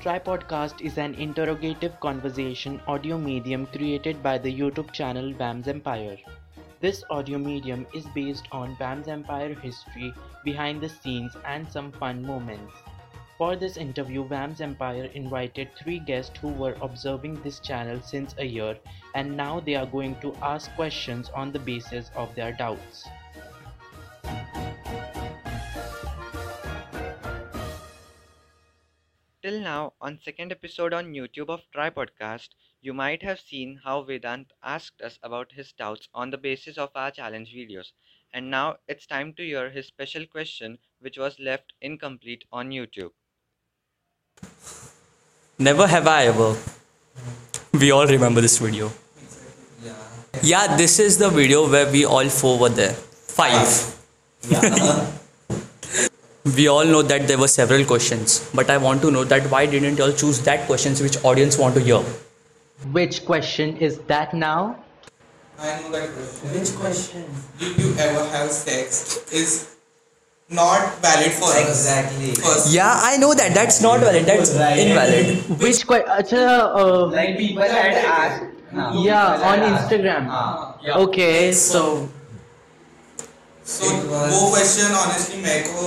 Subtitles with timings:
[0.00, 6.16] Tripodcast is an interrogative conversation audio medium created by the YouTube channel Vam's Empire.
[6.80, 12.24] This audio medium is based on Vam's Empire history, behind the scenes, and some fun
[12.24, 12.72] moments.
[13.36, 18.46] For this interview, Vam's Empire invited three guests who were observing this channel since a
[18.46, 18.78] year,
[19.14, 23.06] and now they are going to ask questions on the basis of their doubts.
[29.42, 32.50] Till now, on second episode on YouTube of Tripodcast,
[32.82, 36.90] you might have seen how Vedant asked us about his doubts on the basis of
[36.94, 37.92] our challenge videos.
[38.34, 43.12] And now it's time to hear his special question which was left incomplete on YouTube.
[45.58, 46.54] Never have I ever.
[47.72, 48.90] We all remember this video.
[50.42, 52.92] Yeah, this is the video where we all four were there.
[52.92, 53.96] Five.
[56.55, 59.65] we all know that there were several questions, but I want to know that why
[59.65, 61.99] didn't you all choose that questions which audience want to hear?
[62.91, 64.77] Which question is that now?
[65.59, 66.59] I know that question.
[66.59, 67.23] Which question?
[67.59, 69.23] Did you ever have sex?
[69.31, 69.75] Is
[70.49, 71.67] not valid for us.
[71.69, 72.35] Exactly.
[72.35, 72.71] First.
[72.71, 73.55] Yeah, I know that.
[73.55, 74.25] That's not valid.
[74.25, 74.77] That's Right.
[74.77, 75.59] invalid.
[75.59, 76.37] Which question?
[76.39, 78.43] uh, Like people had asked.
[78.73, 79.89] हाँ, yeah, people on had asked.
[79.91, 80.27] Instagram.
[80.27, 80.97] हाँ.
[81.07, 82.09] Okay, so
[83.63, 85.85] So It was- वो question honestly मेरे को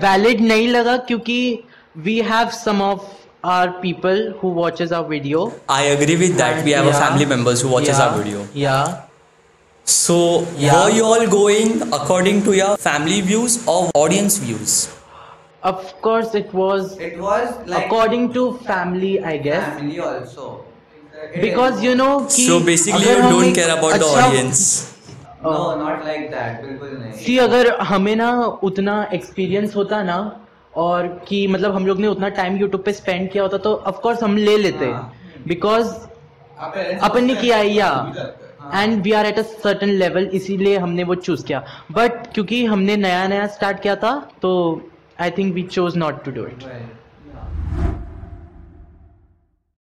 [0.00, 1.62] valid नहीं लगा क्योंकि
[2.06, 3.00] we have some of
[3.42, 5.52] our people who watches our video.
[5.68, 6.64] I agree with that.
[6.64, 8.46] We have yeah, a family members who watches yeah, our video.
[8.54, 9.02] Yeah.
[9.84, 10.74] So, Yeah.
[10.74, 14.88] were you all going according to your family views or audience views?
[15.62, 19.64] Of course, it was It was like according to family, I guess.
[19.74, 20.64] family also.
[21.40, 24.89] Because you know So basically, you don't care about the अच्छा- audience.
[25.42, 26.62] No, not like that.
[26.62, 27.24] बिल्कुल नहीं.
[27.24, 28.30] कि अगर हमें ना
[28.62, 30.18] उतना experience होता ना
[30.76, 34.00] और कि मतलब हम लोग ने उतना टाइम यूट्यूब पे स्पेंड किया होता तो ऑफ़
[34.00, 35.12] कोर्स हम ले लेते। हाँ।
[35.46, 35.94] बिकॉज़
[37.02, 37.90] अपन ने किया या।
[38.74, 42.96] And we are at a certain level इसीलिए हमने वो चूज़ किया। बट क्योंकि हमने
[42.96, 44.12] नया नया स्टार्ट किया था
[44.42, 44.50] तो
[45.20, 46.64] I think we chose not to do it